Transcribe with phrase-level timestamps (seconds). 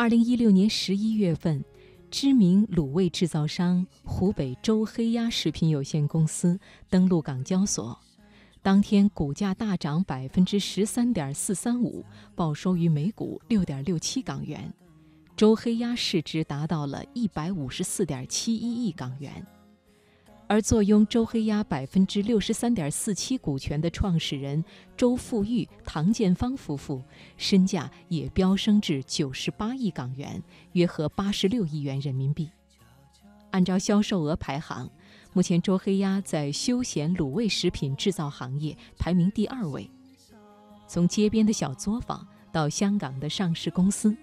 [0.00, 1.62] 二零一六年十一月份，
[2.10, 7.98] 知名卤味制造商湖北周黑鸭食品有限公司登陆港交所，
[8.62, 12.02] 当天股价大涨百分之十三点四三五，
[12.34, 14.72] 报收于每股六点六七港元，
[15.36, 19.46] 周黑鸭市值达到了一百五十四点七一亿港元。
[20.50, 24.64] 而坐拥周黑鸭百分之六十三点四七股权的创始人
[24.96, 27.00] 周富裕、唐建芳夫妇，
[27.36, 30.42] 身价也飙升至九十八亿港元，
[30.72, 32.50] 约合八十六亿元人民币。
[33.52, 34.90] 按照销售额排行，
[35.32, 39.88] 目前周黑鸭在休闲卤味食品制造行业排名第二位。
[40.88, 44.16] 从街边的小作坊到香港的上市公司，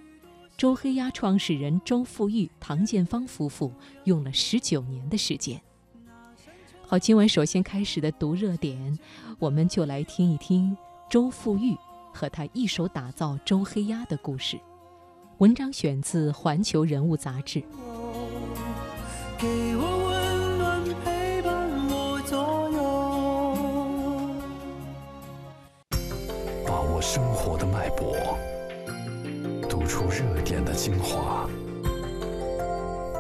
[0.58, 3.72] 周黑鸭创始人周富裕、唐建芳夫妇
[4.04, 5.62] 用了十九年的时间。
[6.90, 8.98] 好，今晚首先开始的读热点，
[9.40, 10.76] 我们就来听一听
[11.10, 11.76] 周富裕
[12.14, 14.58] 和他一手打造周黑鸭的故事。
[15.40, 17.62] 文章选自《环球人物》杂志。
[26.66, 28.16] 把握生活的脉搏，
[29.68, 31.50] 读出热点的精华，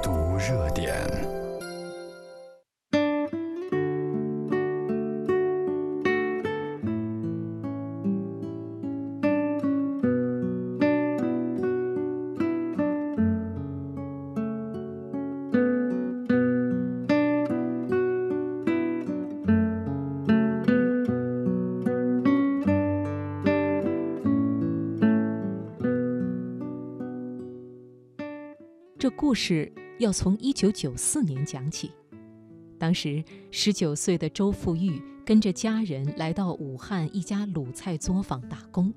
[0.02, 1.37] 读热点。
[29.18, 31.92] 故事要从一九九四年讲起。
[32.78, 38.94] 当时，十九岁的周富裕跟着家人来到武汉一家卤菜作坊打工。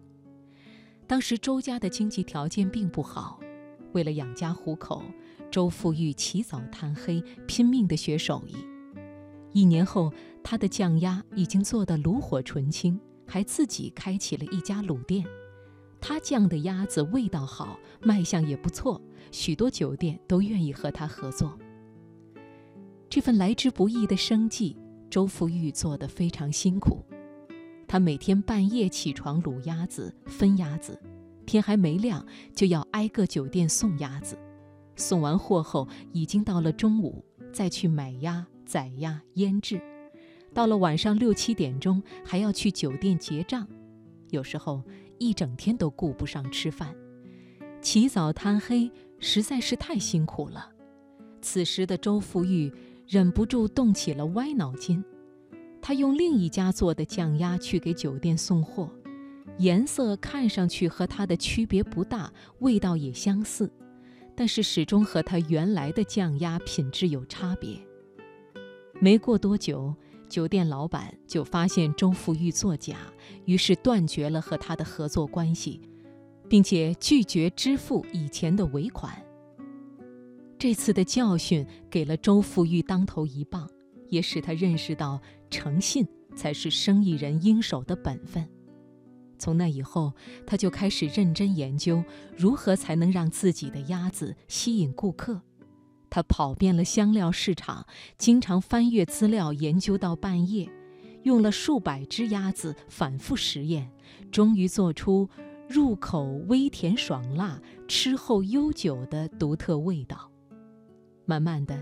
[1.06, 3.40] 当时，周家的经济条件并不好，
[3.92, 5.02] 为了养家糊口，
[5.50, 8.56] 周富裕起早贪黑，拼命地学手艺。
[9.54, 10.12] 一年后，
[10.44, 15.24] 他的酱鸭已经做得炉火纯青，还自己开起了一家卤店。
[15.98, 19.00] 他酱的鸭子味道好，卖相也不错。
[19.30, 21.58] 许多酒店都愿意和他合作。
[23.08, 24.76] 这份来之不易的生计，
[25.10, 27.04] 周富裕做得非常辛苦。
[27.88, 30.96] 他每天半夜起床卤鸭子、分鸭子，
[31.44, 34.38] 天还没亮就要挨个酒店送鸭子。
[34.94, 39.80] 送完货后，已经到了中午，再去买鸭、宰鸭、腌制。
[40.54, 43.66] 到了晚上六七点钟，还要去酒店结账。
[44.30, 44.84] 有时候
[45.18, 46.94] 一整天都顾不上吃饭，
[47.80, 48.88] 起早贪黑。
[49.20, 50.70] 实在是太辛苦了。
[51.40, 52.72] 此时的周富裕
[53.06, 55.02] 忍不住动起了歪脑筋，
[55.80, 58.90] 他用另一家做的酱鸭去给酒店送货，
[59.58, 63.70] 颜色看上去和他的区别不大，味道也相似，
[64.34, 67.78] 但是始终和他原来的酱鸭品质有差别。
[69.00, 69.94] 没过多久，
[70.28, 72.96] 酒店老板就发现周富裕作假，
[73.46, 75.80] 于是断绝了和他的合作关系。
[76.50, 79.16] 并且拒绝支付以前的尾款。
[80.58, 83.70] 这次的教训给了周富裕当头一棒，
[84.08, 88.46] 也使他认识到诚信才是生意人应守的本分。
[89.38, 90.12] 从那以后，
[90.44, 92.02] 他就开始认真研究
[92.36, 95.40] 如何才能让自己的鸭子吸引顾客。
[96.10, 97.86] 他跑遍了香料市场，
[98.18, 100.68] 经常翻阅资料，研究到半夜，
[101.22, 103.88] 用了数百只鸭子反复实验，
[104.32, 105.30] 终于做出。
[105.70, 110.28] 入口微甜爽辣，吃后悠久的独特味道。
[111.24, 111.80] 慢慢的，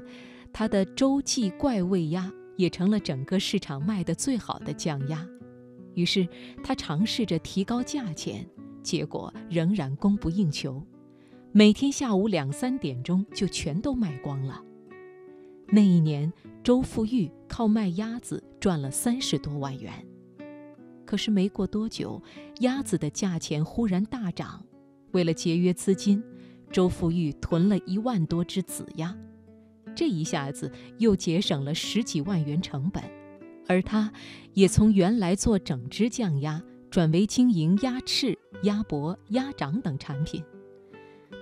[0.52, 5.26] 他的洲际怪味鸭也成了整个市场卖的最好的酱鸭。
[5.94, 6.28] 于是
[6.62, 8.46] 他尝试着提高价钱，
[8.82, 10.86] 结果仍然供不应求。
[11.50, 14.62] 每天下午两三点钟就全都卖光了。
[15.68, 16.30] 那一年，
[16.62, 20.06] 周富裕靠卖鸭子赚了三十多万元。
[21.08, 22.22] 可是没过多久，
[22.60, 24.62] 鸭子的价钱忽然大涨。
[25.12, 26.22] 为了节约资金，
[26.70, 29.16] 周富裕囤了一万多只子鸭，
[29.96, 33.02] 这一下子又节省了十几万元成本。
[33.66, 34.12] 而他，
[34.52, 40.44] 也从原来做整只酱鸭，转为经营鸭翅、鸭脖、鸭掌等产品。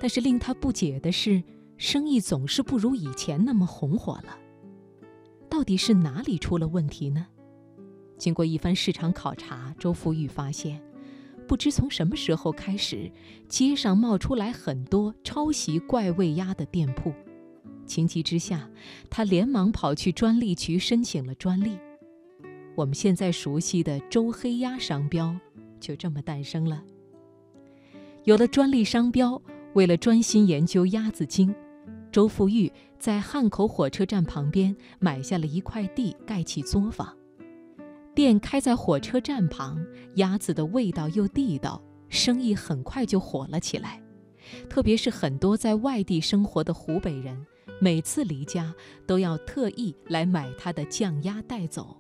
[0.00, 1.42] 但是令他不解的是，
[1.76, 4.38] 生意总是不如以前那么红火了。
[5.50, 7.26] 到底是哪里出了问题呢？
[8.18, 10.80] 经过一番市场考察，周富裕发现，
[11.46, 13.10] 不知从什么时候开始，
[13.48, 17.12] 街上冒出来很多抄袭怪味鸭的店铺。
[17.86, 18.68] 情急之下，
[19.08, 21.78] 他连忙跑去专利局申请了专利。
[22.74, 25.34] 我们现在熟悉的“周黑鸭”商标
[25.78, 26.82] 就这么诞生了。
[28.24, 29.40] 有了专利商标，
[29.74, 31.54] 为了专心研究鸭子精，
[32.10, 37.15] 周富裕在汉口火车站旁边买下了一块地，盖起作坊。
[38.16, 39.78] 店开在火车站旁，
[40.14, 44.02] 鸭子的味道又地道，生意很快就火了起来。
[44.70, 47.46] 特别是很多在外地生活的湖北人，
[47.78, 48.74] 每次离家
[49.06, 51.94] 都要特意来买他的酱鸭带走。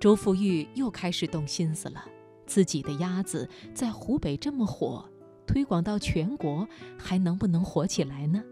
[0.00, 2.04] 周富玉又开始动心思了，
[2.44, 5.08] 自己的鸭子在湖北这么火，
[5.46, 6.66] 推广到全国
[6.98, 8.42] 还能不能火起来呢？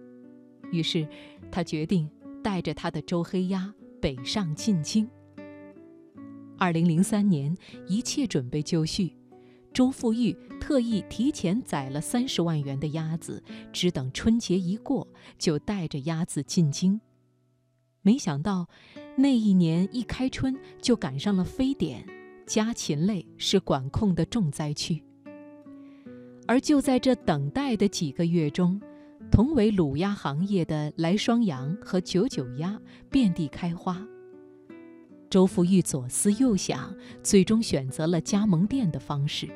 [0.71, 1.09] 于是，
[1.51, 2.09] 他决定
[2.41, 5.11] 带着他的周黑鸭北上进京。
[6.57, 7.57] 二零零三年，
[7.87, 9.17] 一切准备就绪，
[9.73, 13.43] 周富裕特意提前宰了三十万元的鸭子，
[13.73, 15.07] 只等春节一过，
[15.39, 17.01] 就带着鸭子进京。
[18.03, 18.69] 没想到，
[19.17, 22.07] 那一年一开春就赶上了非典，
[22.47, 25.03] 家禽类是管控的重灾区。
[26.47, 28.81] 而就在这等待的几个月中，
[29.31, 32.79] 同为卤鸭行业的来双羊和九九鸭
[33.11, 34.07] 遍地开花。
[35.35, 39.49] 周富裕左思右想，最终选择了加盟店的方式。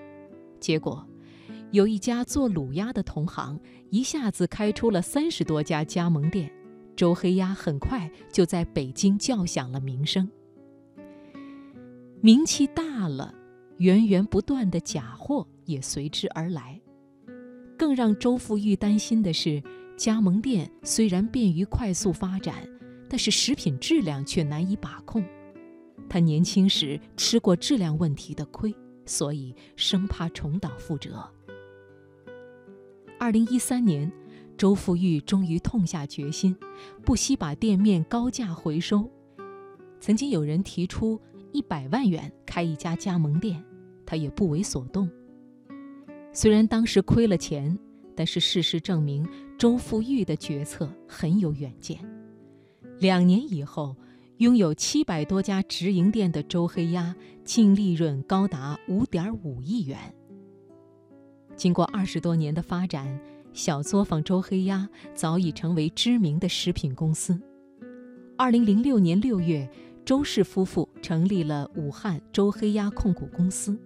[0.59, 1.07] 结果，
[1.71, 3.57] 有一家做卤鸭的同行
[3.89, 6.53] 一下子开出了三十多家加盟店，
[6.97, 10.29] 周黑鸭很快就在北京叫响了名声。
[12.21, 13.33] 名气大了，
[13.77, 16.81] 源源不断的假货也随之而来。
[17.79, 19.63] 更让周富裕担心的是，
[19.97, 22.69] 加盟店虽然便于快速发展，
[23.09, 25.25] 但是食品质量却难以把控。
[26.09, 28.75] 他年轻时吃过质量问题的亏，
[29.05, 31.27] 所以生怕重蹈覆辙。
[33.19, 34.11] 二零一三年，
[34.57, 36.57] 周富裕终于痛下决心，
[37.05, 39.11] 不惜把店面高价回收。
[40.01, 41.21] 曾经有人提出
[41.53, 43.63] 一百万元开一家加盟店，
[44.07, 45.11] 他也不为所动。
[46.33, 47.79] 虽然当时亏了钱，
[48.15, 49.29] 但是事实证明
[49.59, 51.99] 周富裕的决策很有远见。
[52.99, 53.97] 两年以后。
[54.39, 57.13] 拥有七百多家直营店的周黑鸭，
[57.45, 59.99] 净利润高达五点五亿元。
[61.57, 63.19] 经过二十多年的发展，
[63.53, 67.41] 小作坊周黑鸭早已成为知名的食品公司。
[68.37, 69.69] 二零零六年六月，
[70.05, 73.77] 周氏夫妇成立了武汉周黑鸭控股公司。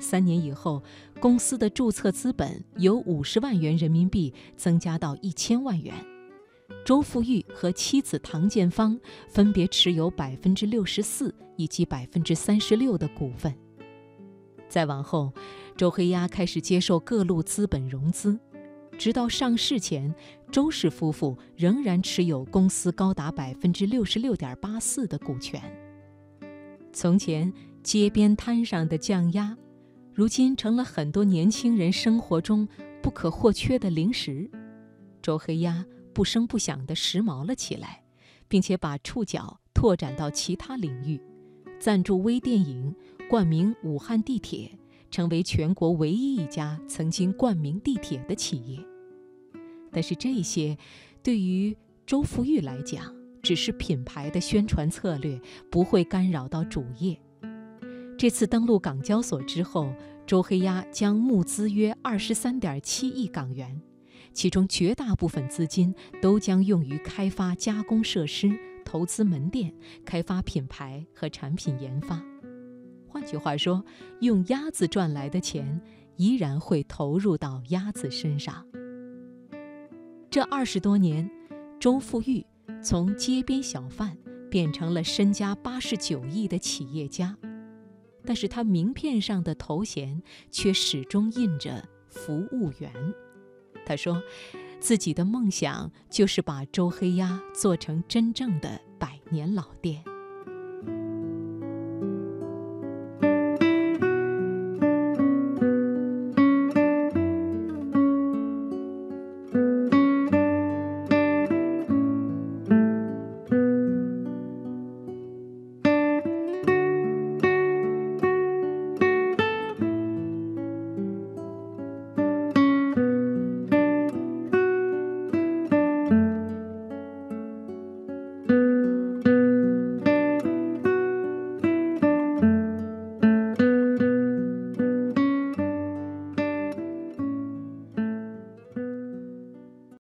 [0.00, 0.82] 三年以后，
[1.20, 5.94] 公司的注册资本由五十万元人民币增加到一千万元。
[6.84, 13.54] 周富裕和妻子唐建芳分别持有百分之六十四以及百分之三十六的股份。
[14.68, 15.32] 再往后，
[15.76, 18.38] 周黑鸭开始接受各路资本融资，
[18.98, 20.14] 直到上市前，
[20.50, 25.62] 周氏夫妇仍然持有公司高达百分之六十六点八四的股权。
[26.92, 27.52] 从前
[27.82, 29.56] 街边摊上的酱鸭，
[30.12, 32.66] 如今成了很多年轻人生活中
[33.02, 34.50] 不可或缺的零食。
[35.22, 35.84] 周黑鸭。
[36.14, 38.04] 不声不响地时髦了起来，
[38.46, 41.20] 并且把触角拓展到其他领域，
[41.80, 42.94] 赞助微电影，
[43.28, 44.78] 冠名武汉地铁，
[45.10, 48.78] 成为全国唯一一家曾经冠名地铁的企业。
[49.90, 50.78] 但是这些，
[51.22, 51.76] 对于
[52.06, 55.40] 周富裕来讲，只是品牌的宣传策略，
[55.70, 57.20] 不会干扰到主业。
[58.16, 59.92] 这次登陆港交所之后，
[60.26, 63.80] 周黑鸭将募资约二十三点七亿港元。
[64.34, 68.50] 其中绝大部分资金都将用于开发加工设施、
[68.84, 69.72] 投资门店、
[70.04, 72.22] 开发品牌和产品研发。
[73.06, 73.84] 换句话说，
[74.20, 75.80] 用鸭子赚来的钱
[76.16, 78.66] 依然会投入到鸭子身上。
[80.28, 81.30] 这二十多年，
[81.78, 82.44] 周富裕
[82.82, 84.18] 从街边小贩
[84.50, 87.38] 变成了身家八十九亿的企业家，
[88.24, 92.92] 但是他名片上的头衔却始终印着“服务员”。
[93.84, 94.22] 他说
[94.80, 100.02] ：“自己的梦想就是把周黑鸭做成真正的百年老店。”